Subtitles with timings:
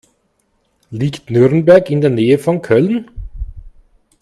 [0.89, 3.11] Liegt Nürnberg in der Nähe von Köln?